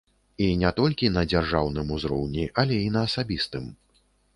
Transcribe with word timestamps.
І 0.45 0.47
не 0.61 0.71
толькі 0.79 1.11
на 1.19 1.23
дзяржаўным 1.29 1.95
узроўні, 1.99 2.51
але 2.65 2.85
і 2.87 2.93
на 2.97 3.09
асабістым. 3.13 3.75